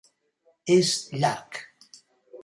És 0.75 0.93
llarg. 1.19 1.59